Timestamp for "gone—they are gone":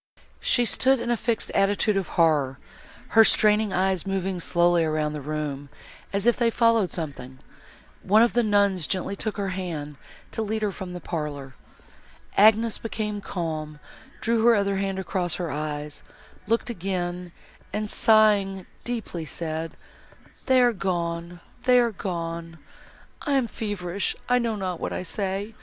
20.73-22.57